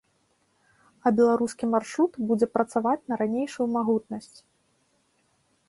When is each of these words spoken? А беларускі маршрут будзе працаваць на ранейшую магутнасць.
А 1.05 1.11
беларускі 1.19 1.65
маршрут 1.73 2.11
будзе 2.31 2.47
працаваць 2.55 3.07
на 3.13 3.21
ранейшую 3.21 3.67
магутнасць. 3.77 4.37